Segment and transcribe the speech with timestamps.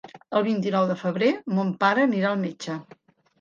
[0.37, 1.29] El vint-i-nou de febrer
[1.59, 2.81] mon pare anirà al metge.